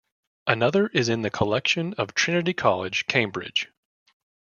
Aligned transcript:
Another 0.47 0.87
is 0.87 1.09
in 1.09 1.21
the 1.21 1.29
collection 1.29 1.93
of 1.93 2.15
Trinity 2.15 2.55
College, 2.55 3.05
Cambridge. 3.05 3.69